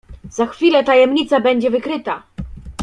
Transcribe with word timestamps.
"Za 0.29 0.45
chwilę 0.45 0.83
tajemnica 0.83 1.39
będzie 1.39 1.69
wykryta!" 1.69 2.23